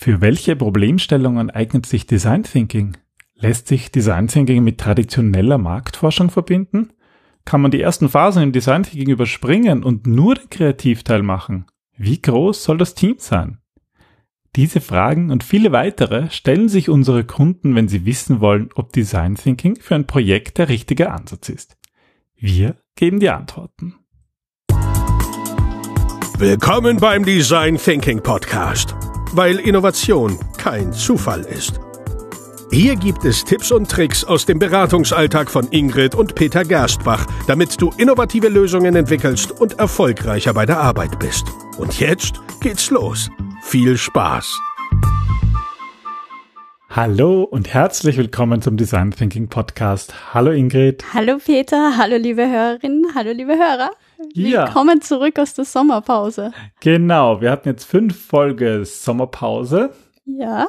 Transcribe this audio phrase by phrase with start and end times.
[0.00, 2.96] Für welche Problemstellungen eignet sich Design Thinking?
[3.34, 6.92] Lässt sich Design Thinking mit traditioneller Marktforschung verbinden?
[7.44, 11.66] Kann man die ersten Phasen im Design Thinking überspringen und nur den Kreativteil machen?
[11.96, 13.58] Wie groß soll das Team sein?
[14.54, 19.34] Diese Fragen und viele weitere stellen sich unsere Kunden, wenn sie wissen wollen, ob Design
[19.34, 21.76] Thinking für ein Projekt der richtige Ansatz ist.
[22.36, 23.96] Wir geben die Antworten.
[26.38, 28.94] Willkommen beim Design Thinking Podcast
[29.32, 31.80] weil Innovation kein Zufall ist.
[32.70, 37.80] Hier gibt es Tipps und Tricks aus dem Beratungsalltag von Ingrid und Peter Gerstbach, damit
[37.80, 41.46] du innovative Lösungen entwickelst und erfolgreicher bei der Arbeit bist.
[41.78, 43.30] Und jetzt geht's los.
[43.62, 44.67] Viel Spaß!
[46.90, 50.14] Hallo und herzlich willkommen zum Design Thinking Podcast.
[50.32, 51.04] Hallo Ingrid.
[51.12, 53.90] Hallo Peter, hallo liebe Hörerinnen, hallo liebe Hörer.
[54.32, 54.66] Ja.
[54.66, 56.52] Willkommen zurück aus der Sommerpause.
[56.80, 59.90] Genau, wir hatten jetzt fünf Folge Sommerpause.
[60.24, 60.68] Ja.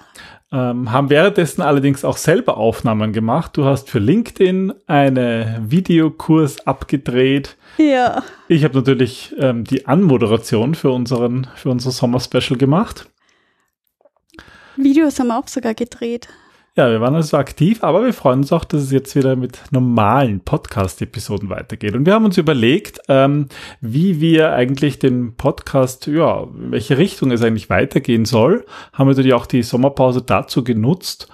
[0.52, 3.56] Ähm, haben währenddessen allerdings auch selber Aufnahmen gemacht.
[3.56, 7.56] Du hast für LinkedIn einen Videokurs abgedreht.
[7.78, 8.24] Ja.
[8.50, 13.10] Ich habe natürlich ähm, die Anmoderation für unseren für unser Sommerspecial gemacht.
[14.84, 16.28] Videos haben wir auch sogar gedreht.
[16.76, 19.60] Ja, wir waren also aktiv, aber wir freuen uns auch, dass es jetzt wieder mit
[19.72, 21.94] normalen Podcast-Episoden weitergeht.
[21.94, 23.48] Und wir haben uns überlegt, ähm,
[23.82, 28.66] wie wir eigentlich den Podcast, ja, in welche Richtung es eigentlich weitergehen soll.
[28.94, 31.28] Haben wir natürlich auch die Sommerpause dazu genutzt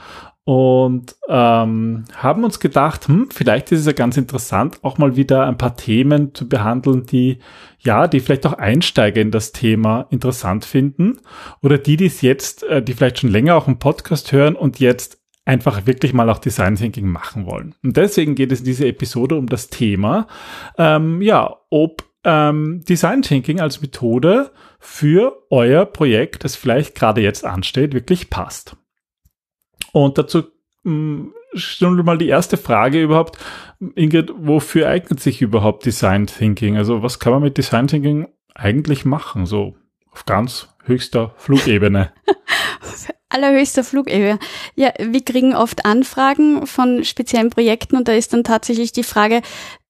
[0.46, 5.48] und ähm, haben uns gedacht, hm, vielleicht ist es ja ganz interessant, auch mal wieder
[5.48, 7.40] ein paar Themen zu behandeln, die
[7.80, 11.20] ja, die vielleicht auch Einsteiger in das Thema interessant finden
[11.62, 14.80] oder die, die es jetzt, äh, die vielleicht schon länger auch im Podcast hören und
[14.80, 17.76] jetzt einfach wirklich mal auch Design Thinking machen wollen.
[17.84, 20.28] Und deswegen geht es in dieser Episode um das Thema,
[20.78, 27.46] ähm, ja, ob ähm, Design Thinking als Methode für euer Projekt, das vielleicht gerade jetzt
[27.46, 28.76] ansteht, wirklich passt.
[29.96, 30.44] Und dazu
[30.84, 33.38] mh, schon mal die erste Frage überhaupt,
[33.96, 36.76] Ingrid, wofür eignet sich überhaupt Design Thinking?
[36.76, 39.78] Also was kann man mit Design Thinking eigentlich machen, so
[40.12, 42.12] auf ganz höchster Flugebene?
[43.30, 44.38] allerhöchster Flugebene.
[44.76, 49.42] Ja, wir kriegen oft Anfragen von speziellen Projekten und da ist dann tatsächlich die Frage,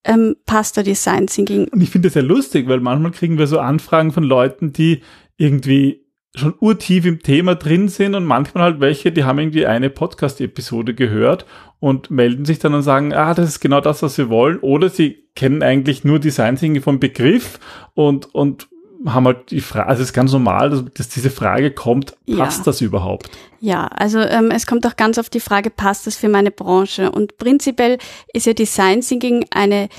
[0.03, 1.67] ähm, passt da Design Thinking?
[1.69, 5.01] Und ich finde das sehr lustig, weil manchmal kriegen wir so Anfragen von Leuten, die
[5.37, 6.04] irgendwie
[6.35, 10.94] schon urtief im Thema drin sind und manchmal halt welche, die haben irgendwie eine Podcast-Episode
[10.94, 11.46] gehört
[11.79, 14.59] und melden sich dann und sagen, ah, das ist genau das, was wir wollen.
[14.59, 17.59] Oder sie kennen eigentlich nur Design Thinking vom Begriff
[17.94, 18.68] und, und
[19.06, 22.59] haben halt die Frage, also es ist ganz normal, dass, dass diese Frage kommt, passt
[22.59, 22.63] ja.
[22.66, 23.29] das überhaupt?
[23.59, 27.12] Ja, also ähm, es kommt auch ganz auf die Frage, passt das für meine Branche?
[27.12, 27.97] Und prinzipiell
[28.34, 29.90] ist ja Design Thinking eine,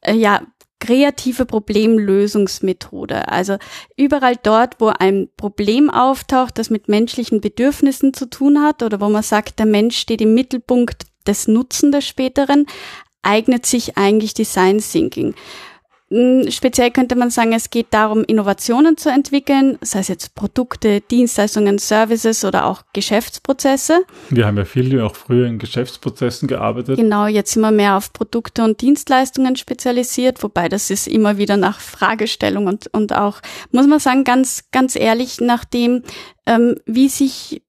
[0.00, 0.42] äh, ja,
[0.84, 3.28] kreative Problemlösungsmethode.
[3.28, 3.56] Also
[3.96, 9.08] überall dort, wo ein Problem auftaucht, das mit menschlichen Bedürfnissen zu tun hat oder wo
[9.08, 12.66] man sagt, der Mensch steht im Mittelpunkt des Nutzen des späteren,
[13.22, 15.34] eignet sich eigentlich Design Thinking.
[16.14, 21.00] Hm, speziell könnte man sagen, es geht darum, Innovationen zu entwickeln, sei es jetzt Produkte,
[21.00, 24.04] Dienstleistungen, Services oder auch Geschäftsprozesse.
[24.30, 26.98] Wir haben ja viel auch früher in Geschäftsprozessen gearbeitet.
[26.98, 31.56] Genau, jetzt sind wir mehr auf Produkte und Dienstleistungen spezialisiert, wobei das ist immer wieder
[31.56, 33.40] nach Fragestellung und, und auch,
[33.72, 36.04] muss man sagen, ganz, ganz ehrlich, nach dem,
[36.46, 37.60] ähm, wie sich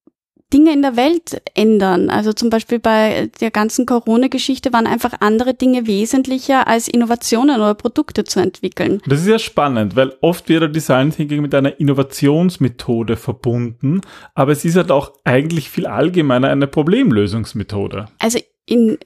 [0.54, 2.10] Dinge in der Welt ändern.
[2.10, 7.74] Also zum Beispiel bei der ganzen Corona-Geschichte waren einfach andere Dinge wesentlicher, als Innovationen oder
[7.74, 9.02] Produkte zu entwickeln.
[9.08, 14.02] Das ist ja spannend, weil oft wird Design Thinking mit einer Innovationsmethode verbunden,
[14.34, 18.08] aber es ist halt auch eigentlich viel allgemeiner eine Problemlösungsmethode.
[18.20, 18.98] Also in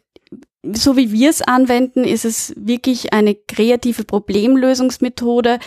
[0.62, 5.60] so wie wir es anwenden, ist es wirklich eine kreative Problemlösungsmethode,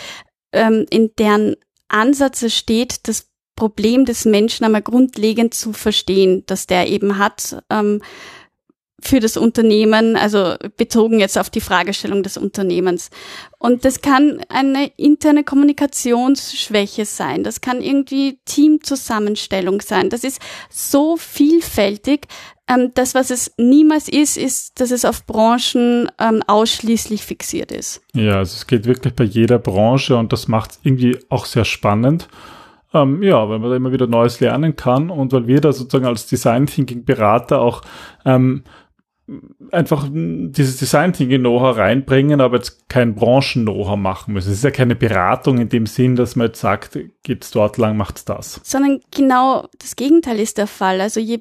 [0.53, 1.57] ähm, in deren
[1.89, 7.63] Ansatz es steht, das Problem des Menschen einmal grundlegend zu verstehen, dass der eben hat
[7.71, 8.01] ähm,
[9.03, 13.11] für das Unternehmen, also bezogen jetzt auf die Fragestellung des Unternehmens.
[13.59, 20.41] Und das kann eine interne Kommunikationsschwäche sein, das kann irgendwie Teamzusammenstellung sein, das ist
[20.71, 22.29] so vielfältig.
[22.69, 28.03] Ähm, das, was es niemals ist, ist, dass es auf Branchen ähm, ausschließlich fixiert ist.
[28.15, 31.65] Ja, also es geht wirklich bei jeder Branche und das macht es irgendwie auch sehr
[31.65, 32.29] spannend.
[32.95, 36.07] Ähm, ja, weil man da immer wieder Neues lernen kann und weil wir da sozusagen
[36.07, 37.83] als Design Thinking Berater auch
[38.25, 38.65] ähm,
[39.71, 44.51] einfach dieses Design Thinking Know-how reinbringen, aber jetzt kein Branchen-Know-how machen müssen.
[44.51, 47.97] Es ist ja keine Beratung in dem Sinn, dass man jetzt sagt, geht's dort lang,
[47.97, 48.61] macht's das.
[48.65, 51.01] Sondern genau das Gegenteil ist der Fall.
[51.01, 51.41] Also je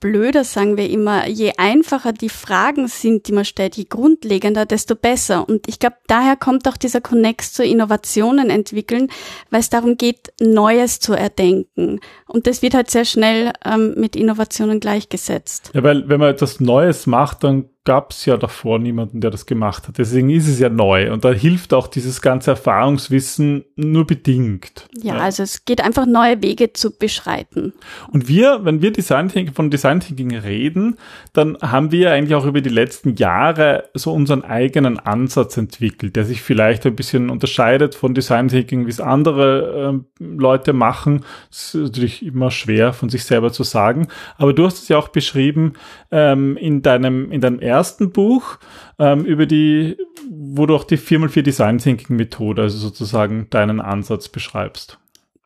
[0.00, 4.94] blöder, sagen wir immer, je einfacher die Fragen sind, die man stellt, je grundlegender, desto
[4.94, 5.48] besser.
[5.48, 9.08] Und ich glaube, daher kommt auch dieser Connex zu Innovationen entwickeln,
[9.50, 12.00] weil es darum geht, Neues zu erdenken.
[12.26, 15.70] Und das wird halt sehr schnell ähm, mit Innovationen gleichgesetzt.
[15.74, 19.46] Ja, weil wenn man etwas Neues macht, dann gab es ja davor niemanden, der das
[19.46, 19.96] gemacht hat.
[19.96, 24.86] Deswegen ist es ja neu und da hilft auch dieses ganze Erfahrungswissen nur bedingt.
[24.94, 25.20] Ja, ja.
[25.22, 27.72] also es geht einfach neue Wege zu beschreiten.
[28.12, 30.98] Und wir, wenn wir Design Thinking, von Design Thinking reden,
[31.32, 36.26] dann haben wir eigentlich auch über die letzten Jahre so unseren eigenen Ansatz entwickelt, der
[36.26, 41.24] sich vielleicht ein bisschen unterscheidet von Design Thinking, wie es andere äh, Leute machen.
[41.48, 44.08] Das ist natürlich immer schwer von sich selber zu sagen.
[44.36, 45.72] Aber du hast es ja auch beschrieben
[46.10, 48.58] ähm, in deinem in deinem ersten ersten Buch
[48.98, 49.96] ähm, über die,
[50.28, 54.98] wo du auch die 4x4 Design Thinking Methode, also sozusagen deinen Ansatz beschreibst.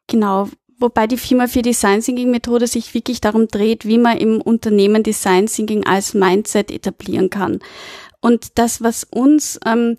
[0.07, 0.49] Genau,
[0.79, 5.47] wobei die 4x4 Design Thinking Methode sich wirklich darum dreht, wie man im Unternehmen Design
[5.47, 7.61] Thinking als Mindset etablieren kann.
[8.21, 9.99] Und das, was uns ähm,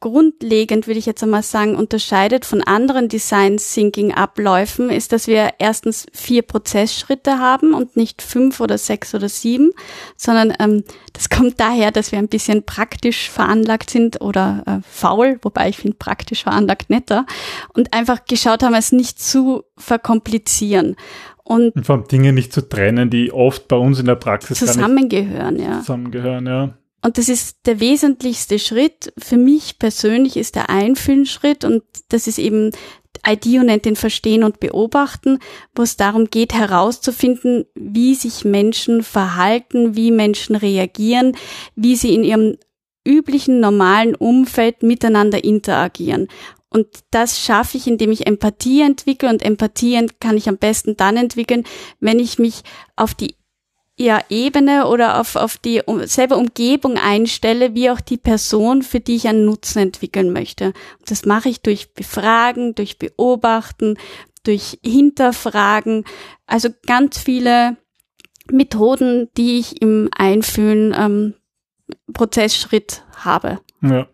[0.00, 5.54] grundlegend, würde ich jetzt einmal sagen, unterscheidet von anderen Design Thinking Abläufen, ist, dass wir
[5.58, 9.70] erstens vier Prozessschritte haben und nicht fünf oder sechs oder sieben,
[10.16, 10.84] sondern ähm,
[11.14, 15.78] das kommt daher, dass wir ein bisschen praktisch veranlagt sind oder äh, faul, wobei ich
[15.78, 17.24] finde praktisch veranlagt netter
[17.72, 20.96] und einfach geschaut haben, es nicht zu verkomplizieren.
[21.42, 24.58] Und, und vor allem Dinge nicht zu trennen, die oft bei uns in der Praxis
[24.58, 25.78] zusammengehören, ja.
[25.78, 26.74] Zusammengehören, ja.
[27.06, 29.12] Und das ist der wesentlichste Schritt.
[29.16, 32.72] Für mich persönlich ist der Einfühlenschritt und das ist eben
[33.24, 35.38] IDEO nennt den Verstehen und Beobachten,
[35.72, 41.36] wo es darum geht herauszufinden, wie sich Menschen verhalten, wie Menschen reagieren,
[41.76, 42.56] wie sie in ihrem
[43.06, 46.26] üblichen normalen Umfeld miteinander interagieren.
[46.70, 51.16] Und das schaffe ich, indem ich Empathie entwickle und Empathie kann ich am besten dann
[51.16, 51.62] entwickeln,
[52.00, 52.62] wenn ich mich
[52.96, 53.36] auf die
[53.98, 59.16] ja, Ebene oder auf, auf die selbe Umgebung einstelle, wie auch die Person, für die
[59.16, 60.66] ich einen Nutzen entwickeln möchte.
[60.98, 63.96] Und das mache ich durch Befragen, durch Beobachten,
[64.44, 66.04] durch Hinterfragen,
[66.46, 67.78] also ganz viele
[68.50, 71.34] Methoden, die ich im Einfühlen ähm,
[72.12, 73.60] Prozessschritt habe.
[73.82, 74.06] Ja,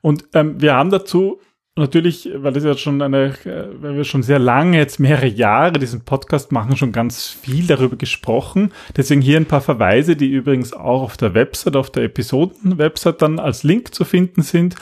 [0.00, 1.40] und ähm, wir haben dazu
[1.80, 6.02] natürlich, weil das ja schon eine, weil wir schon sehr lange, jetzt mehrere Jahre diesen
[6.02, 8.72] Podcast machen, schon ganz viel darüber gesprochen.
[8.96, 13.38] Deswegen hier ein paar Verweise, die übrigens auch auf der Website, auf der Episoden-Website dann
[13.38, 14.76] als Link zu finden sind.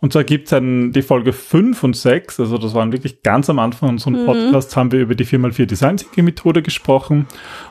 [0.00, 3.50] Und zwar gibt es dann die Folge 5 und 6, also das waren wirklich ganz
[3.50, 4.24] am Anfang unseres mhm.
[4.24, 7.26] Podcasts, haben wir über die 4x4 Design Thinking Methode gesprochen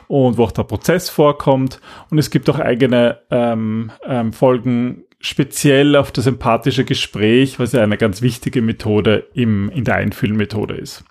[0.06, 1.80] und wo auch der Prozess vorkommt.
[2.10, 7.82] Und es gibt auch eigene ähm, ähm, Folgen speziell auf das empathische Gespräch, was ja
[7.82, 11.04] eine ganz wichtige Methode im, in der Einfühlmethode ist.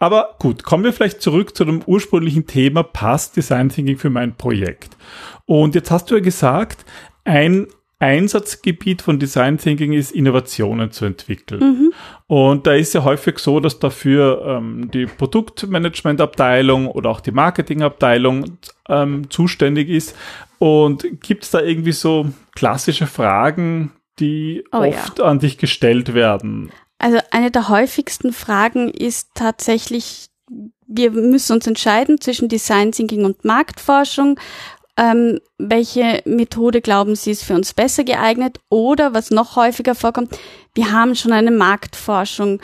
[0.00, 4.36] Aber gut, kommen wir vielleicht zurück zu dem ursprünglichen Thema, passt Design Thinking für mein
[4.36, 4.96] Projekt?
[5.46, 6.84] Und jetzt hast du ja gesagt,
[7.24, 7.68] ein
[8.02, 11.60] Einsatzgebiet von Design Thinking ist, Innovationen zu entwickeln.
[11.60, 11.92] Mhm.
[12.26, 18.58] Und da ist ja häufig so, dass dafür ähm, die Produktmanagementabteilung oder auch die Marketingabteilung
[18.88, 20.16] ähm, zuständig ist.
[20.62, 25.24] Und gibt es da irgendwie so klassische Fragen, die oh, oft ja.
[25.24, 26.70] an dich gestellt werden?
[26.98, 30.28] Also eine der häufigsten Fragen ist tatsächlich,
[30.86, 34.38] wir müssen uns entscheiden zwischen Design Thinking und Marktforschung.
[34.96, 38.60] Ähm, welche Methode glauben Sie ist für uns besser geeignet?
[38.68, 40.38] Oder was noch häufiger vorkommt,
[40.74, 42.60] wir haben schon eine Marktforschung.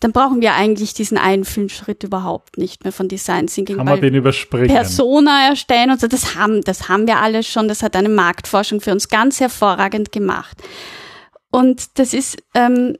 [0.00, 3.76] Dann brauchen wir eigentlich diesen Einfühlschritt überhaupt nicht mehr von Design Thinking.
[3.76, 4.68] Kann man den überspringen?
[4.68, 7.68] Persona erstellen und so, das haben, das haben wir alles schon.
[7.68, 10.56] Das hat eine Marktforschung für uns ganz hervorragend gemacht.
[11.50, 12.96] Und das ist ähm,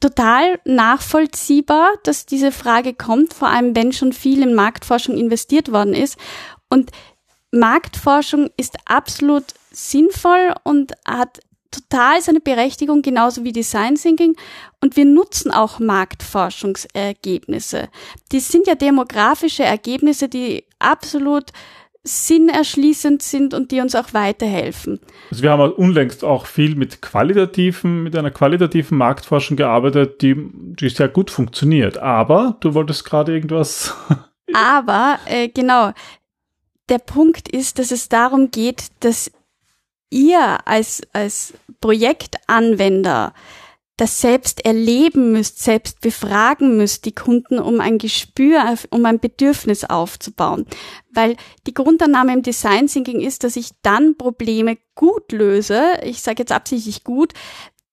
[0.00, 5.94] total nachvollziehbar, dass diese Frage kommt, vor allem wenn schon viel in Marktforschung investiert worden
[5.94, 6.18] ist.
[6.68, 6.90] Und
[7.50, 11.40] Marktforschung ist absolut sinnvoll und hat
[11.72, 14.36] total seine Berechtigung, genauso wie Design Thinking.
[14.80, 17.88] Und wir nutzen auch Marktforschungsergebnisse.
[18.30, 21.50] Die sind ja demografische Ergebnisse, die absolut
[22.04, 24.98] sinnerschließend sind und die uns auch weiterhelfen.
[25.30, 30.88] Also wir haben unlängst auch viel mit qualitativen, mit einer qualitativen Marktforschung gearbeitet, die, die
[30.88, 31.98] sehr gut funktioniert.
[31.98, 33.94] Aber du wolltest gerade irgendwas.
[34.52, 35.92] Aber äh, genau,
[36.88, 39.30] der Punkt ist, dass es darum geht, dass
[40.12, 43.34] ihr als, als Projektanwender
[43.96, 49.84] das selbst erleben müsst, selbst befragen müsst, die Kunden, um ein Gespür, um ein Bedürfnis
[49.84, 50.66] aufzubauen.
[51.12, 56.42] Weil die Grundannahme im Design Thinking ist, dass ich dann Probleme gut löse, ich sage
[56.42, 57.32] jetzt absichtlich gut,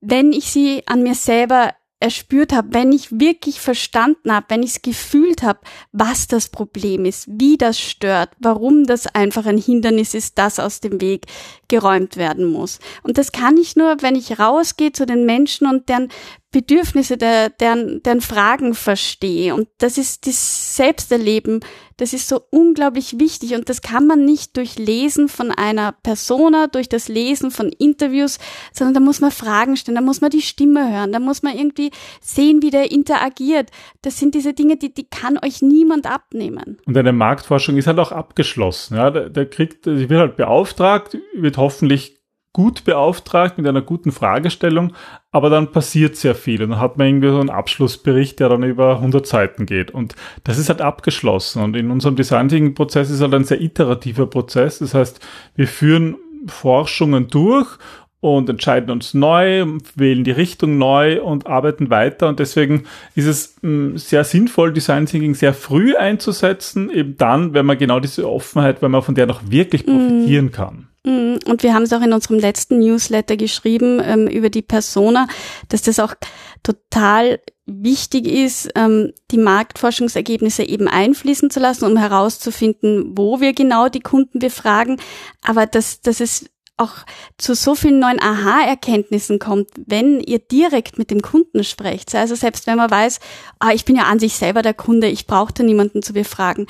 [0.01, 4.71] wenn ich sie an mir selber erspürt habe, wenn ich wirklich verstanden habe, wenn ich
[4.71, 5.59] es gefühlt habe,
[5.91, 10.79] was das Problem ist, wie das stört, warum das einfach ein Hindernis ist, das aus
[10.79, 11.25] dem Weg
[11.67, 12.79] geräumt werden muss.
[13.03, 16.09] Und das kann ich nur, wenn ich rausgehe zu den Menschen und deren
[16.51, 19.53] Bedürfnisse, der, deren, deren Fragen verstehe.
[19.53, 21.59] Und das ist das Selbsterleben,
[21.97, 23.53] das ist so unglaublich wichtig.
[23.53, 28.39] Und das kann man nicht durch Lesen von einer Persona, durch das Lesen von Interviews,
[28.73, 31.55] sondern da muss man Fragen stellen, da muss man die Stimme hören, da muss man
[31.55, 31.91] irgendwie
[32.21, 33.69] sehen, wie der interagiert.
[34.01, 36.77] Das sind diese Dinge, die, die kann euch niemand abnehmen.
[36.85, 38.95] Und eine Marktforschung ist halt auch abgeschlossen.
[38.95, 42.18] Ja, der, der kriegt, sie wird halt beauftragt, wird hoffentlich
[42.53, 44.93] gut beauftragt mit einer guten Fragestellung,
[45.31, 48.63] aber dann passiert sehr viel und dann hat man irgendwie so einen Abschlussbericht, der dann
[48.63, 53.21] über 100 Seiten geht und das ist halt abgeschlossen und in unserem Design Prozess ist
[53.21, 55.19] halt ein sehr iterativer Prozess, das heißt,
[55.55, 56.15] wir führen
[56.47, 57.77] Forschungen durch
[58.21, 59.65] und entscheiden uns neu,
[59.95, 62.27] wählen die Richtung neu und arbeiten weiter.
[62.27, 62.83] Und deswegen
[63.15, 67.99] ist es mh, sehr sinnvoll, Design Thinking sehr früh einzusetzen, eben dann, wenn man genau
[67.99, 69.91] diese Offenheit, wenn man von der noch wirklich mhm.
[69.91, 70.51] profitieren mm.
[70.51, 70.88] kann.
[71.03, 71.39] Mhm.
[71.45, 75.27] Und wir haben es auch in unserem letzten Newsletter geschrieben ähm, über die Persona,
[75.69, 76.15] dass das auch
[76.63, 83.89] total wichtig ist, ähm, die Marktforschungsergebnisse eben einfließen zu lassen, um herauszufinden, wo wir genau
[83.89, 84.99] die Kunden befragen,
[85.43, 87.05] aber dass, dass es auch
[87.37, 92.15] zu so vielen neuen Aha-Erkenntnissen kommt, wenn ihr direkt mit dem Kunden sprecht.
[92.15, 93.19] Also selbst wenn man weiß,
[93.59, 96.67] ah, ich bin ja an sich selber der Kunde, ich brauche da niemanden zu befragen.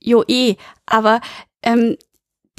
[0.00, 0.54] Jo eh,
[0.86, 1.20] aber
[1.62, 1.96] ähm,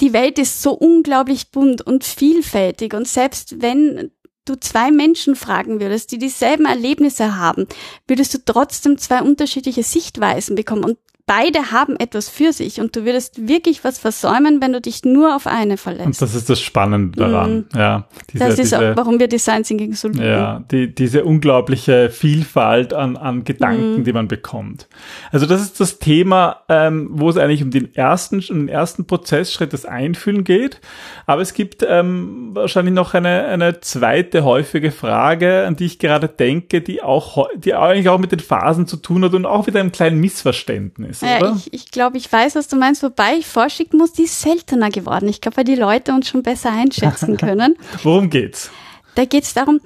[0.00, 2.94] die Welt ist so unglaublich bunt und vielfältig.
[2.94, 4.10] Und selbst wenn
[4.44, 7.66] du zwei Menschen fragen würdest, die dieselben Erlebnisse haben,
[8.06, 10.84] würdest du trotzdem zwei unterschiedliche Sichtweisen bekommen.
[10.84, 10.98] Und
[11.30, 15.36] beide haben etwas für sich und du würdest wirklich was versäumen, wenn du dich nur
[15.36, 16.06] auf eine verlässt.
[16.06, 17.66] Und das ist das Spannende daran.
[17.72, 17.78] Mm.
[17.78, 20.24] Ja, diese, das ist diese, auch, warum wir Design Thinking so lieben.
[20.24, 24.04] Ja, die, diese unglaubliche Vielfalt an, an Gedanken, mm.
[24.04, 24.88] die man bekommt.
[25.30, 29.06] Also das ist das Thema, ähm, wo es eigentlich um den ersten, um den ersten
[29.06, 30.80] Prozessschritt des Einfühlen geht.
[31.26, 36.26] Aber es gibt ähm, wahrscheinlich noch eine, eine zweite häufige Frage, an die ich gerade
[36.26, 39.76] denke, die auch, die eigentlich auch mit den Phasen zu tun hat und auch mit
[39.76, 41.56] einem kleinen Missverständnis ist, oder?
[41.56, 44.90] ich, ich glaube, ich weiß, was du meinst, wobei ich vorschicken muss, die ist seltener
[44.90, 45.28] geworden.
[45.28, 47.76] Ich glaube, weil die Leute uns schon besser einschätzen können.
[48.02, 48.70] Worum geht's?
[49.14, 49.80] Da geht's darum,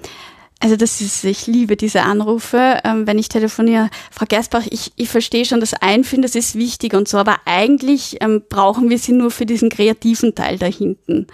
[0.59, 3.89] also das ist, ich liebe diese Anrufe, ähm, wenn ich telefoniere.
[4.11, 8.17] Frau Gersbach, ich, ich verstehe schon das Einführen, das ist wichtig und so, aber eigentlich
[8.21, 11.27] ähm, brauchen wir sie nur für diesen kreativen Teil da hinten.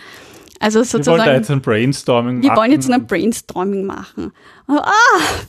[0.62, 1.18] Also sozusagen.
[1.18, 2.50] Wir wollen jetzt ein Brainstorming machen.
[2.50, 4.32] Wir wollen jetzt ein Brainstorming machen.
[4.68, 4.92] Ah,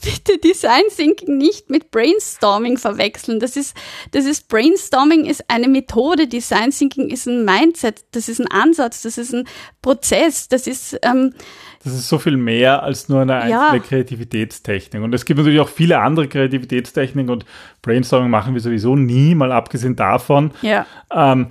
[0.03, 3.39] bitte Design Thinking nicht mit Brainstorming verwechseln.
[3.39, 3.77] Das ist,
[4.13, 6.27] das ist Brainstorming ist eine Methode.
[6.27, 8.05] Design Thinking ist ein Mindset.
[8.13, 9.03] Das ist ein Ansatz.
[9.03, 9.45] Das ist ein
[9.83, 10.49] Prozess.
[10.49, 11.35] Das ist, ähm,
[11.85, 13.79] das ist so viel mehr als nur eine einzelne ja.
[13.79, 15.03] Kreativitätstechnik.
[15.03, 17.45] Und es gibt natürlich auch viele andere Kreativitätstechniken und
[17.83, 20.53] Brainstorming machen wir sowieso nie, mal abgesehen davon.
[20.63, 20.87] Ja.
[21.13, 21.49] Ähm,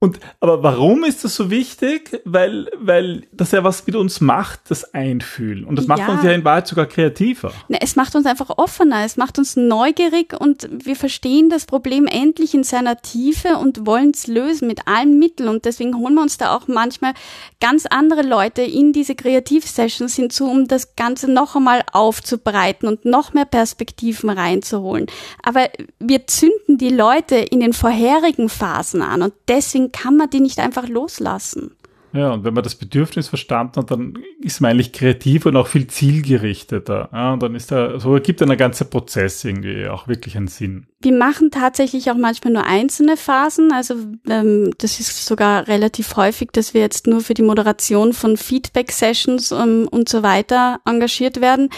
[0.00, 2.22] und, aber warum ist das so wichtig?
[2.24, 5.64] Weil, weil das ja was mit uns macht, das Einfühlen.
[5.64, 6.08] Und das macht ja.
[6.08, 7.52] uns ja in Wahrheit sogar kreativer.
[7.66, 12.06] Na, es macht uns einfach offener, es macht uns neugierig und wir verstehen das Problem
[12.06, 15.48] endlich in seiner Tiefe und wollen es lösen mit allen Mitteln.
[15.48, 17.14] Und deswegen holen wir uns da auch manchmal
[17.60, 23.34] ganz andere Leute in diese Kreativsessions hinzu, um das Ganze noch einmal aufzubreiten und noch
[23.34, 25.06] mehr Perspektiven reinzuholen.
[25.42, 30.40] Aber wir zünden die Leute in den vorherigen Phasen an und deswegen kann man die
[30.40, 31.72] nicht einfach loslassen.
[32.12, 35.66] Ja, und wenn man das Bedürfnis verstanden hat, dann ist man eigentlich kreativ und auch
[35.66, 37.10] viel zielgerichteter.
[37.12, 40.48] Ja, und dann ist da, so ergibt dann der ganze Prozess irgendwie auch wirklich einen
[40.48, 40.86] Sinn.
[41.00, 43.72] Wir machen tatsächlich auch manchmal nur einzelne Phasen.
[43.72, 43.94] Also
[44.28, 49.52] ähm, das ist sogar relativ häufig, dass wir jetzt nur für die Moderation von Feedback-Sessions
[49.52, 51.68] ähm, und so weiter engagiert werden.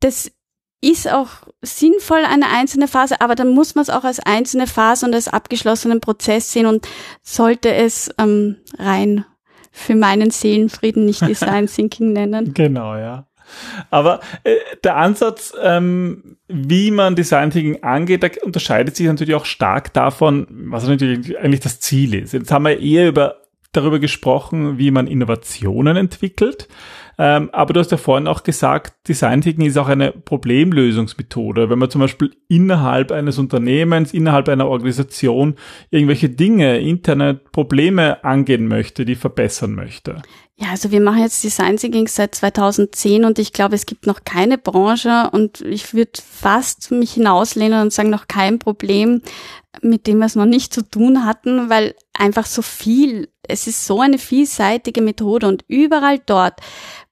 [0.00, 0.32] Das
[0.80, 1.28] ist auch
[1.60, 5.28] sinnvoll eine einzelne Phase, aber dann muss man es auch als einzelne Phase und als
[5.28, 6.86] abgeschlossenen Prozess sehen und
[7.22, 9.24] sollte es ähm, rein
[9.72, 12.54] für meinen Seelenfrieden nicht Design Thinking nennen.
[12.54, 13.26] Genau, ja.
[13.90, 19.92] Aber äh, der Ansatz, ähm, wie man Design Thinking angeht, unterscheidet sich natürlich auch stark
[19.94, 22.32] davon, was natürlich eigentlich das Ziel ist.
[22.32, 23.36] Jetzt haben wir eher über
[23.72, 26.68] darüber gesprochen, wie man Innovationen entwickelt.
[27.20, 31.68] Ähm, aber du hast ja vorhin auch gesagt, Design Thinking ist auch eine Problemlösungsmethode.
[31.68, 35.56] Wenn man zum Beispiel innerhalb eines Unternehmens, innerhalb einer Organisation
[35.90, 40.22] irgendwelche Dinge, interne Probleme angehen möchte, die verbessern möchte.
[40.60, 44.24] Ja, also wir machen jetzt Design Thinking seit 2010 und ich glaube, es gibt noch
[44.24, 49.22] keine Branche und ich würde fast mich hinauslehnen und sagen, noch kein Problem,
[49.82, 53.86] mit dem wir es noch nicht zu tun hatten, weil einfach so viel, es ist
[53.86, 56.60] so eine vielseitige Methode und überall dort,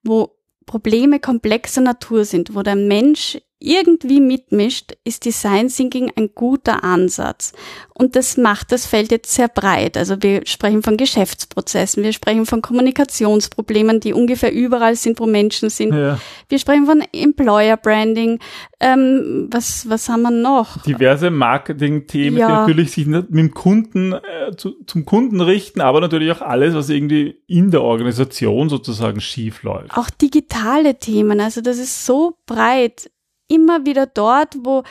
[0.02, 0.36] wo
[0.66, 7.52] Probleme komplexer Natur sind, wo der Mensch irgendwie mitmischt, ist Design Thinking ein guter Ansatz.
[7.94, 9.96] Und das macht das Feld jetzt sehr breit.
[9.96, 15.70] Also wir sprechen von Geschäftsprozessen, wir sprechen von Kommunikationsproblemen, die ungefähr überall sind, wo Menschen
[15.70, 15.94] sind.
[15.94, 16.18] Ja.
[16.50, 18.38] Wir sprechen von Employer Branding.
[18.78, 20.82] Ähm, was, was haben wir noch?
[20.82, 22.48] Diverse Marketing-Themen, ja.
[22.48, 26.74] die natürlich sich mit dem Kunden, äh, zu, zum Kunden richten, aber natürlich auch alles,
[26.74, 29.96] was irgendwie in der Organisation sozusagen schief läuft.
[29.96, 31.40] Auch digitale Themen.
[31.40, 33.10] Also das ist so breit
[33.48, 34.82] immer wieder dort, wo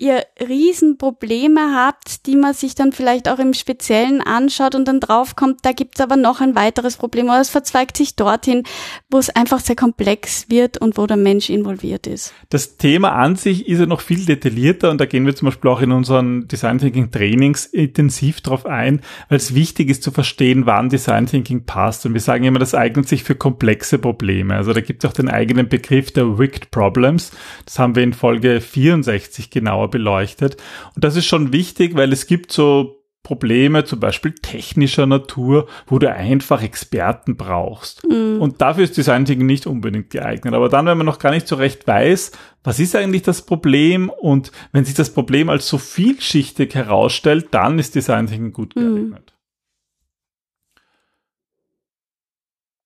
[0.00, 5.60] ihr Riesenprobleme habt, die man sich dann vielleicht auch im Speziellen anschaut und dann draufkommt,
[5.62, 8.64] da gibt's aber noch ein weiteres Problem oder es verzweigt sich dorthin,
[9.10, 12.32] wo es einfach sehr komplex wird und wo der Mensch involviert ist.
[12.48, 15.70] Das Thema an sich ist ja noch viel detaillierter und da gehen wir zum Beispiel
[15.70, 20.64] auch in unseren Design Thinking Trainings intensiv drauf ein, weil es wichtig ist zu verstehen,
[20.64, 22.06] wann Design Thinking passt.
[22.06, 24.54] Und wir sagen immer, das eignet sich für komplexe Probleme.
[24.54, 27.32] Also da gibt es auch den eigenen Begriff der Wicked Problems.
[27.66, 30.56] Das haben wir in Folge 64 genauer beleuchtet.
[30.94, 35.98] Und das ist schon wichtig, weil es gibt so Probleme, zum Beispiel technischer Natur, wo
[35.98, 38.02] du einfach Experten brauchst.
[38.08, 38.40] Mm.
[38.40, 40.54] Und dafür ist Design Thinking nicht unbedingt geeignet.
[40.54, 42.32] Aber dann, wenn man noch gar nicht so recht weiß,
[42.64, 47.78] was ist eigentlich das Problem und wenn sich das Problem als so vielschichtig herausstellt, dann
[47.78, 48.80] ist Design Thinking gut mm.
[48.80, 49.34] geeignet.
[49.36, 49.40] Mm.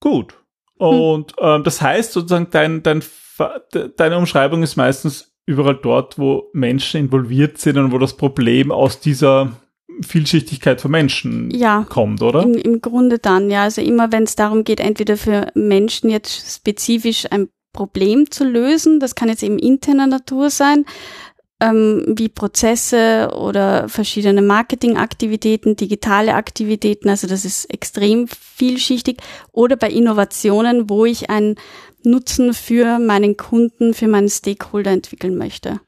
[0.00, 0.34] Gut.
[0.76, 1.46] Und hm.
[1.46, 3.02] ähm, das heißt sozusagen, dein, dein,
[3.96, 9.00] deine Umschreibung ist meistens überall dort, wo Menschen involviert sind und wo das Problem aus
[9.00, 9.52] dieser
[10.00, 12.42] Vielschichtigkeit von Menschen ja, kommt, oder?
[12.42, 13.62] Im, Im Grunde dann, ja.
[13.62, 19.00] Also immer wenn es darum geht, entweder für Menschen jetzt spezifisch ein Problem zu lösen,
[19.00, 20.84] das kann jetzt eben interner Natur sein,
[21.60, 29.18] ähm, wie Prozesse oder verschiedene Marketingaktivitäten, digitale Aktivitäten, also das ist extrem vielschichtig,
[29.52, 31.56] oder bei Innovationen, wo ich ein
[32.04, 35.80] Nutzen für meinen Kunden, für meinen Stakeholder entwickeln möchte.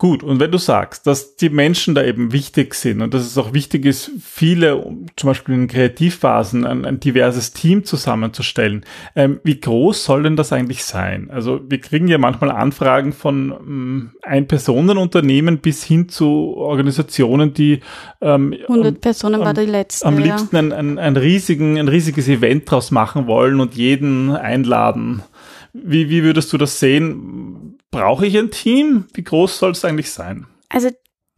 [0.00, 3.36] Gut, und wenn du sagst, dass die Menschen da eben wichtig sind und dass es
[3.36, 4.82] auch wichtig ist, viele,
[5.14, 10.54] zum Beispiel in Kreativphasen, ein, ein diverses Team zusammenzustellen, ähm, wie groß soll denn das
[10.54, 11.28] eigentlich sein?
[11.30, 17.80] Also wir kriegen ja manchmal Anfragen von ähm, Ein-Personen-Unternehmen bis hin zu Organisationen, die
[18.22, 20.06] ähm, 100 Personen war die letzte.
[20.06, 20.62] Am liebsten ja.
[20.62, 25.24] ein, ein, ein, riesigen, ein riesiges Event draus machen wollen und jeden einladen.
[25.72, 27.78] Wie, wie würdest du das sehen?
[27.90, 29.06] Brauche ich ein Team?
[29.14, 30.46] Wie groß soll es eigentlich sein?
[30.68, 30.90] Also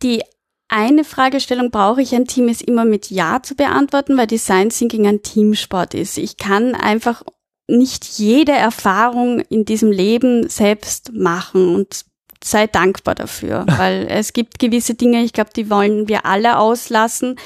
[0.03, 0.23] die
[0.69, 5.07] eine Fragestellung, brauche ich ein Team, ist immer mit Ja zu beantworten, weil Design Thinking
[5.07, 6.17] ein Teamsport ist.
[6.17, 7.23] Ich kann einfach
[7.69, 12.07] nicht jede Erfahrung in diesem Leben selbst machen und
[12.43, 17.37] sei dankbar dafür, weil es gibt gewisse Dinge, ich glaube, die wollen wir alle auslassen,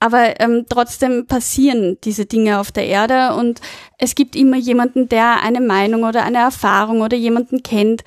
[0.00, 3.60] aber ähm, trotzdem passieren diese Dinge auf der Erde und
[3.98, 8.04] es gibt immer jemanden, der eine Meinung oder eine Erfahrung oder jemanden kennt,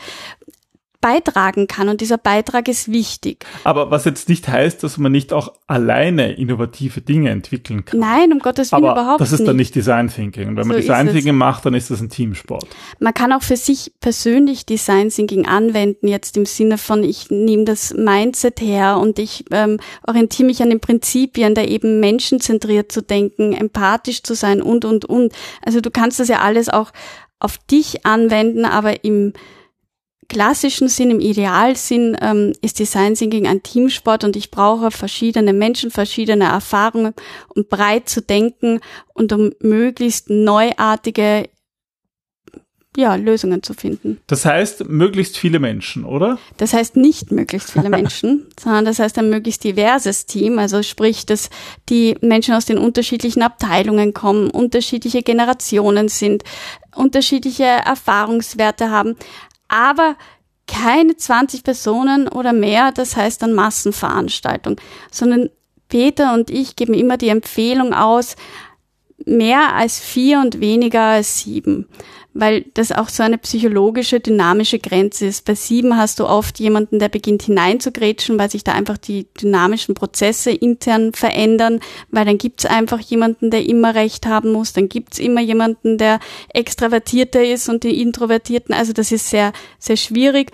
[1.02, 3.46] beitragen kann und dieser Beitrag ist wichtig.
[3.64, 8.00] Aber was jetzt nicht heißt, dass man nicht auch alleine innovative Dinge entwickeln kann.
[8.00, 9.32] Nein, um Gottes Willen Aber überhaupt nicht.
[9.32, 10.50] Das ist dann nicht Design Thinking.
[10.50, 12.68] Und wenn so man Design Thinking macht, dann ist das ein Teamsport.
[13.00, 17.66] Man kann auch für sich persönlich Design Thinking anwenden, jetzt im Sinne von, ich nehme
[17.66, 23.02] das Mindset her und ich ähm, orientiere mich an den Prinzipien, da eben menschenzentriert zu
[23.02, 25.34] denken, empathisch zu sein und, und, und.
[25.66, 26.92] Also du kannst das ja alles auch
[27.40, 29.34] auf dich anwenden, aber im
[30.32, 35.92] klassischen Sinn, im Idealsinn ähm, ist Design Thinking ein Teamsport und ich brauche verschiedene Menschen,
[35.92, 37.14] verschiedene Erfahrungen,
[37.54, 38.80] um breit zu denken
[39.14, 41.50] und um möglichst neuartige
[42.96, 44.20] ja, Lösungen zu finden.
[44.28, 46.40] Das heißt, möglichst viele Menschen, oder?
[46.58, 50.60] Das heißt nicht möglichst viele Menschen, sondern das heißt ein möglichst diverses Team.
[50.60, 51.50] Also sprich, dass
[51.90, 56.44] die Menschen aus den unterschiedlichen Abteilungen kommen, unterschiedliche Generationen sind,
[56.96, 59.16] unterschiedliche Erfahrungswerte haben,
[59.72, 60.16] aber
[60.68, 64.80] keine 20 Personen oder mehr, das heißt dann Massenveranstaltung,
[65.12, 65.50] sondern
[65.90, 68.36] Peter und ich geben immer die Empfehlung aus,
[69.26, 71.88] mehr als vier und weniger als sieben
[72.34, 75.46] weil das auch so eine psychologische, dynamische Grenze ist.
[75.46, 79.96] Bei sieben hast du oft jemanden, der beginnt hineinzugrätschen, weil sich da einfach die dynamischen
[79.96, 85.20] Prozesse intern verändern, weil dann gibt's einfach jemanden, der immer recht haben muss, dann gibt's
[85.20, 86.20] immer jemanden, der
[86.54, 88.74] extravertierter ist und die Introvertierten.
[88.74, 90.52] Also das ist sehr, sehr schwierig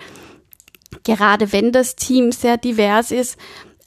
[1.04, 3.38] gerade wenn das Team sehr divers ist.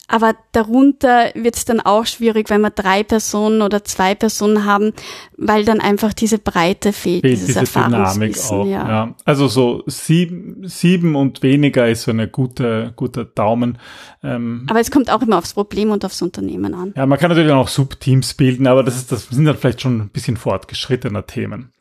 [0.08, 4.92] Aber darunter wird es dann auch schwierig, wenn wir drei Personen oder zwei Personen haben,
[5.38, 8.66] weil dann einfach diese Breite fehlt, fehlt dieses diese Dynamik auch.
[8.66, 8.88] Ja.
[8.88, 9.14] ja.
[9.24, 13.78] Also so sieben, sieben und weniger ist so eine gute, guter Daumen.
[14.22, 16.92] Ähm, aber es kommt auch immer aufs Problem und aufs Unternehmen an.
[16.96, 19.98] Ja, man kann natürlich auch Subteams bilden, aber das, ist, das sind dann vielleicht schon
[19.98, 21.72] ein bisschen fortgeschrittener Themen.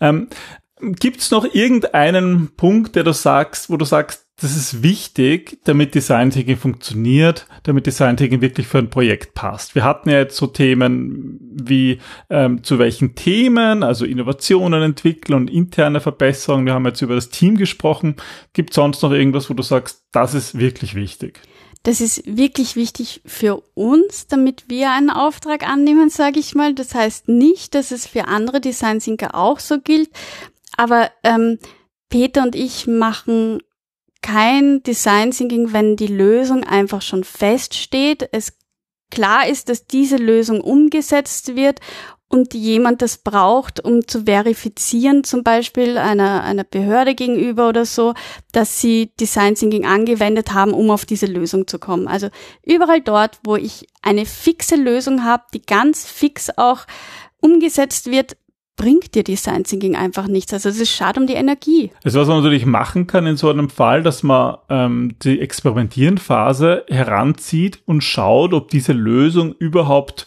[0.00, 0.28] Ähm,
[0.80, 5.94] Gibt es noch irgendeinen Punkt, der du sagst, wo du sagst, das ist wichtig, damit
[5.94, 9.74] Design Thinking funktioniert, damit Design Thinking wirklich für ein Projekt passt.
[9.74, 11.98] Wir hatten ja jetzt so Themen wie
[12.30, 16.64] ähm, zu welchen Themen, also Innovationen entwickeln und interne Verbesserungen.
[16.64, 18.16] Wir haben jetzt über das Team gesprochen.
[18.54, 21.40] Gibt sonst noch irgendwas, wo du sagst, das ist wirklich wichtig?
[21.82, 26.74] Das ist wirklich wichtig für uns, damit wir einen Auftrag annehmen, sage ich mal.
[26.74, 30.08] Das heißt nicht, dass es für andere Design Thinker auch so gilt,
[30.78, 31.58] aber ähm,
[32.08, 33.62] Peter und ich machen
[34.22, 38.52] kein Design Thinking, wenn die Lösung einfach schon feststeht, es
[39.10, 41.80] klar ist, dass diese Lösung umgesetzt wird
[42.28, 48.14] und jemand das braucht, um zu verifizieren, zum Beispiel einer, einer Behörde gegenüber oder so,
[48.52, 52.06] dass sie Design Thinking angewendet haben, um auf diese Lösung zu kommen.
[52.06, 52.28] Also
[52.64, 56.86] überall dort, wo ich eine fixe Lösung habe, die ganz fix auch
[57.40, 58.36] umgesetzt wird,
[58.80, 60.54] bringt dir Design Thinking einfach nichts.
[60.54, 61.90] Also es ist schade um die Energie.
[62.02, 66.86] Also was man natürlich machen kann in so einem Fall, dass man ähm, die Experimentierenphase
[66.88, 70.24] heranzieht und schaut, ob diese Lösung überhaupt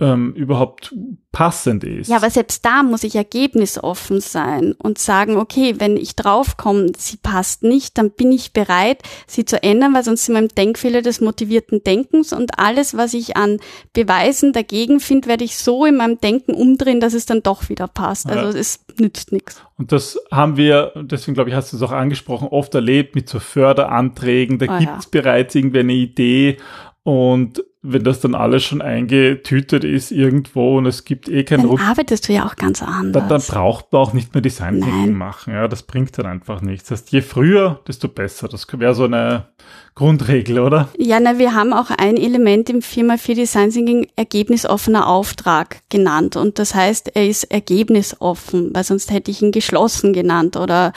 [0.00, 0.92] ähm, überhaupt
[1.30, 2.08] passend ist.
[2.08, 7.16] Ja, aber selbst da muss ich ergebnisoffen sein und sagen, okay, wenn ich draufkomme, sie
[7.16, 11.02] passt nicht, dann bin ich bereit, sie zu ändern, weil sonst sind wir im Denkfehler
[11.02, 13.58] des motivierten Denkens und alles, was ich an
[13.92, 17.86] Beweisen dagegen finde, werde ich so in meinem Denken umdrehen, dass es dann doch wieder
[17.86, 18.28] passt.
[18.28, 18.60] Also ja.
[18.60, 19.62] es nützt nichts.
[19.76, 23.28] Und das haben wir, deswegen glaube ich, hast du es auch angesprochen, oft erlebt mit
[23.28, 24.58] so Förderanträgen.
[24.58, 25.10] Da oh, gibt es ja.
[25.10, 26.58] bereits irgendwie eine Idee
[27.02, 31.70] und wenn das dann alles schon eingetütet ist irgendwo und es gibt eh keinen Dann
[31.70, 33.12] Rück arbeitest du ja auch ganz anders.
[33.12, 35.52] Dann, dann braucht man auch nicht mehr Design Thinking machen.
[35.52, 36.88] Ja, das bringt dann einfach nichts.
[36.88, 38.48] Das heißt, je früher, desto besser.
[38.48, 39.48] Das wäre so eine
[39.94, 40.88] Grundregel, oder?
[40.96, 46.36] Ja, na, wir haben auch ein Element im Firma für Design Thinking ergebnisoffener Auftrag genannt.
[46.36, 50.94] Und das heißt, er ist ergebnisoffen, weil sonst hätte ich ihn geschlossen genannt oder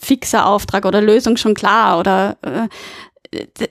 [0.00, 2.68] fixer Auftrag oder Lösung schon klar oder äh,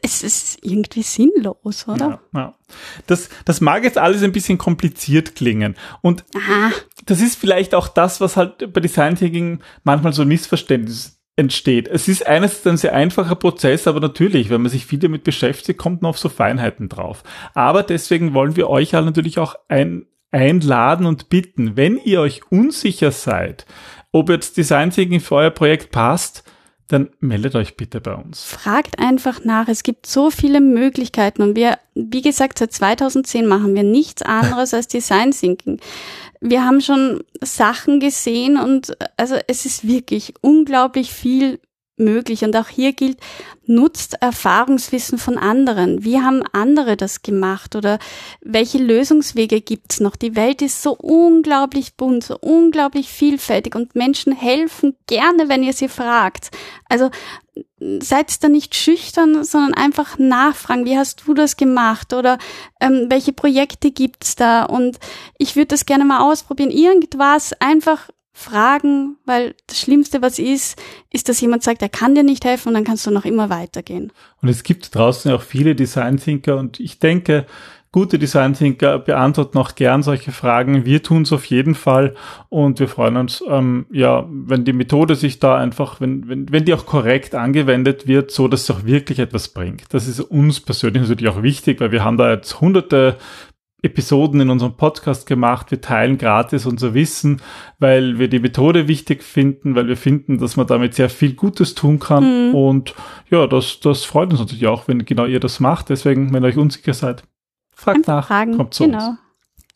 [0.02, 2.22] es ist irgendwie sinnlos, oder?
[2.34, 2.56] Ja, ja.
[3.08, 5.76] Das, das mag jetzt alles ein bisschen kompliziert klingen.
[6.02, 6.72] Und Aha.
[7.06, 11.88] das ist vielleicht auch das, was halt bei Design Thinking manchmal so Missverständnis entsteht.
[11.88, 15.80] Es ist einerseits ein sehr einfacher Prozess, aber natürlich, wenn man sich viel damit beschäftigt,
[15.80, 17.24] kommt man auf so Feinheiten drauf.
[17.54, 22.41] Aber deswegen wollen wir euch alle natürlich auch ein, einladen und bitten, wenn ihr euch
[22.52, 23.65] unsicher seid,
[24.12, 26.43] ob jetzt Design Thinking für euer Projekt passt,
[26.89, 28.43] dann meldet euch bitte bei uns.
[28.43, 29.67] Fragt einfach nach.
[29.67, 34.73] Es gibt so viele Möglichkeiten und wir, wie gesagt, seit 2010 machen wir nichts anderes
[34.73, 35.80] als Design Thinking.
[36.41, 41.60] Wir haben schon Sachen gesehen und also es ist wirklich unglaublich viel
[42.00, 42.44] möglich.
[42.44, 43.18] Und auch hier gilt,
[43.66, 46.04] nutzt Erfahrungswissen von anderen.
[46.04, 48.00] Wie haben andere das gemacht oder
[48.42, 50.16] welche Lösungswege gibt's noch?
[50.16, 55.74] Die Welt ist so unglaublich bunt, so unglaublich vielfältig und Menschen helfen gerne, wenn ihr
[55.74, 56.50] sie fragt.
[56.88, 57.12] Also
[58.02, 62.38] seid da nicht schüchtern, sondern einfach nachfragen, wie hast du das gemacht oder
[62.80, 65.00] ähm, welche Projekte gibt's da und
[65.38, 66.72] ich würde das gerne mal ausprobieren.
[66.72, 72.23] Irgendwas einfach fragen, weil das Schlimmste, was ist, ist, dass jemand sagt, er kann dir
[72.23, 74.12] nicht helfen und dann kannst du noch immer weitergehen.
[74.41, 77.45] Und es gibt draußen auch viele Design Thinker und ich denke,
[77.91, 80.86] gute Design Thinker beantworten auch gern solche Fragen.
[80.86, 82.15] Wir tun es auf jeden Fall
[82.49, 86.65] und wir freuen uns, ähm, ja, wenn die Methode sich da einfach, wenn, wenn, wenn
[86.65, 89.86] die auch korrekt angewendet wird, so dass es auch wirklich etwas bringt.
[89.89, 93.17] Das ist uns persönlich natürlich auch wichtig, weil wir haben da jetzt hunderte
[93.82, 95.72] Episoden in unserem Podcast gemacht.
[95.72, 97.42] Wir teilen gratis unser Wissen,
[97.80, 101.76] weil wir die Methode wichtig finden, weil wir finden, dass man damit sehr viel Gutes
[101.76, 102.50] tun kann.
[102.50, 102.56] Mhm.
[102.56, 102.96] Und
[103.30, 105.89] ja, das, das freut uns natürlich auch, wenn genau ihr das macht.
[105.89, 107.24] Deswegen, wenn ihr euch unsicher seid,
[107.74, 108.58] fragt Einfach nach, fragen.
[108.58, 109.10] kommt zu genau.
[109.10, 109.20] uns.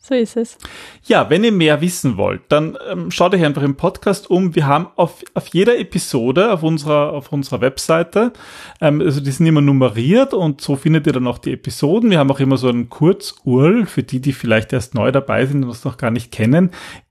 [0.06, 0.58] So ist es.
[1.06, 4.54] Ja, wenn ihr mehr wissen wollt, dann ähm, schaut euch einfach im Podcast um.
[4.54, 8.34] Wir haben auf, auf jeder Episode auf unserer, auf unserer Webseite,
[8.82, 12.10] ähm, also die sind immer nummeriert und so findet ihr dann auch die Episoden.
[12.10, 15.62] Wir haben auch immer so einen Kurzurl für die, die vielleicht erst neu dabei sind
[15.62, 16.70] und das noch gar nicht kennen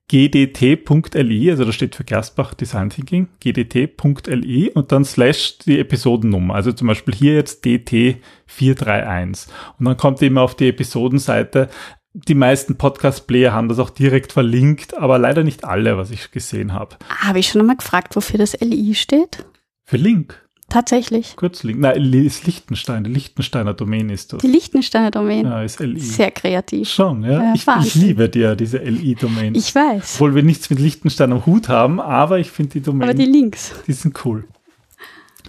[0.10, 6.72] gdt.li, also das steht für Gerstbach Design Thinking, gdt.li und dann slash die Episodennummer, also
[6.74, 9.48] zum Beispiel hier jetzt dt431
[9.80, 11.70] und dann kommt ihr immer auf die Episodenseite,
[12.14, 16.74] die meisten Podcast-Player haben das auch direkt verlinkt, aber leider nicht alle, was ich gesehen
[16.74, 16.98] habe.
[17.10, 19.46] Habe ich schon einmal gefragt, wofür das LI steht?
[19.84, 20.40] Für Link.
[20.70, 21.36] Tatsächlich.
[21.36, 21.80] Kurzlink.
[21.80, 23.04] Nein, ist Lichtenstein.
[23.04, 24.42] Die Lichtensteiner Domain ist das.
[24.42, 25.46] Die Lichtensteiner Domain.
[25.46, 26.00] Ja, ist LI.
[26.00, 26.90] Sehr kreativ.
[26.90, 27.44] Schon, ja.
[27.44, 29.54] ja ich, ich, liebe dir diese LI-Domain.
[29.54, 30.16] Ich weiß.
[30.16, 33.04] Obwohl wir nichts mit Lichtenstein am Hut haben, aber ich finde die Domain.
[33.04, 33.74] Aber die Links.
[33.86, 34.46] Die sind cool.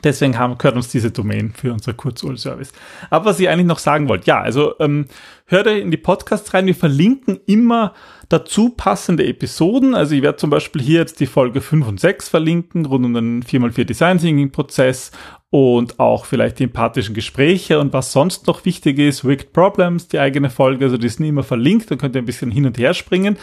[0.04, 2.72] Deswegen haben, gehört uns diese Domain für unser Kurzurl-Service.
[3.10, 5.06] Aber was ich eigentlich noch sagen wollte, ja, also ähm,
[5.46, 6.66] hört in die Podcasts rein.
[6.66, 7.94] Wir verlinken immer
[8.28, 9.94] dazu passende Episoden.
[9.94, 13.14] Also ich werde zum Beispiel hier jetzt die Folge 5 und 6 verlinken, rund um
[13.14, 15.10] den 4x4 Design Thinking Prozess
[15.50, 20.18] und auch vielleicht die empathischen Gespräche und was sonst noch wichtig ist, Wicked Problems, die
[20.18, 22.92] eigene Folge, also die sind immer verlinkt, dann könnt ihr ein bisschen hin und her
[22.92, 23.36] springen.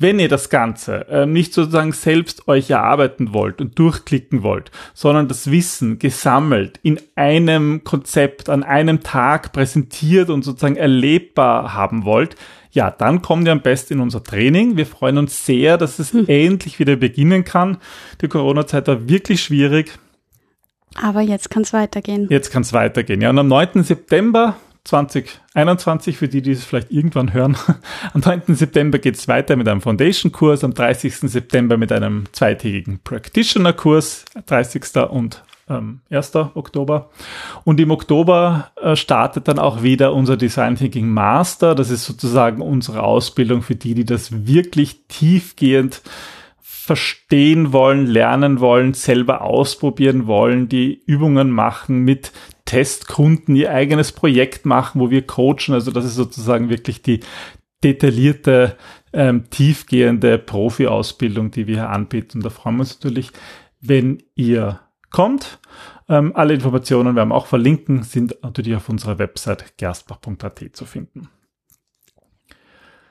[0.00, 5.28] Wenn ihr das Ganze äh, nicht sozusagen selbst euch erarbeiten wollt und durchklicken wollt, sondern
[5.28, 12.34] das Wissen gesammelt in einem Konzept an einem Tag präsentiert und sozusagen erlebbar haben wollt,
[12.70, 14.78] ja, dann kommt ihr am besten in unser Training.
[14.78, 16.24] Wir freuen uns sehr, dass es hm.
[16.28, 17.76] endlich wieder beginnen kann.
[18.22, 19.98] Die Corona-Zeit war wirklich schwierig.
[20.94, 22.26] Aber jetzt kann es weitergehen.
[22.30, 23.20] Jetzt kann es weitergehen.
[23.20, 23.82] Ja, und am 9.
[23.84, 27.56] September 2021, für die, die es vielleicht irgendwann hören,
[28.12, 28.54] am 9.
[28.54, 31.16] September geht es weiter mit einem Foundation-Kurs, am 30.
[31.30, 34.96] September mit einem zweitägigen Practitioner-Kurs, 30.
[35.10, 36.34] und ähm, 1.
[36.34, 37.10] Oktober.
[37.64, 41.74] Und im Oktober äh, startet dann auch wieder unser Design Thinking Master.
[41.74, 46.02] Das ist sozusagen unsere Ausbildung für die, die das wirklich tiefgehend
[46.60, 52.32] verstehen wollen, lernen wollen, selber ausprobieren wollen, die Übungen machen mit
[52.64, 55.72] Testkunden, ihr eigenes Projekt machen, wo wir coachen.
[55.72, 57.20] Also das ist sozusagen wirklich die
[57.82, 58.76] detaillierte,
[59.12, 62.40] ähm, tiefgehende Profi-Ausbildung, die wir hier anbieten.
[62.40, 63.30] Da freuen wir uns natürlich,
[63.80, 65.58] wenn ihr kommt.
[66.08, 71.28] Ähm, alle Informationen werden wir auch verlinken, sind natürlich auf unserer Website gerstbach.at zu finden.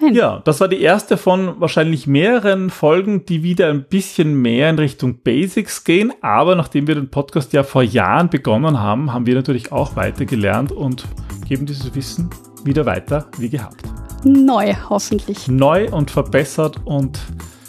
[0.02, 4.80] Ja, das war die erste von wahrscheinlich mehreren Folgen, die wieder ein bisschen mehr in
[4.80, 6.14] Richtung Basics gehen.
[6.22, 10.24] Aber nachdem wir den Podcast ja vor Jahren begonnen haben, haben wir natürlich auch weiter
[10.26, 11.06] gelernt und
[11.48, 12.30] geben dieses Wissen
[12.64, 13.84] wieder weiter wie gehabt.
[14.24, 15.48] Neu, hoffentlich.
[15.48, 17.20] Neu und verbessert und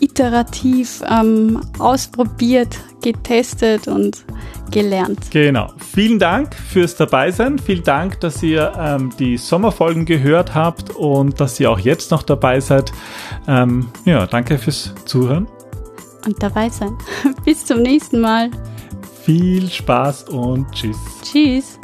[0.01, 4.25] iterativ ähm, ausprobiert, getestet und
[4.71, 5.31] gelernt.
[5.31, 5.73] Genau.
[5.93, 7.59] Vielen Dank fürs Dabeisein.
[7.59, 12.23] Vielen Dank, dass ihr ähm, die Sommerfolgen gehört habt und dass ihr auch jetzt noch
[12.23, 12.93] dabei seid.
[13.49, 15.49] Ähm, ja, danke fürs Zuhören.
[16.25, 16.97] Und dabei sein.
[17.45, 18.51] Bis zum nächsten Mal.
[19.25, 20.99] Viel Spaß und tschüss.
[21.23, 21.80] Tschüss.